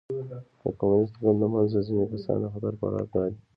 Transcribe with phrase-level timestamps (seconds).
[0.63, 3.39] د کمونېست ګوند له منځه ځیني کسان د خطر په اړه اګاه دي.